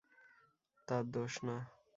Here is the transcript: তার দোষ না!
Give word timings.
তার 0.87 1.03
দোষ 1.13 1.33
না! 1.45 1.55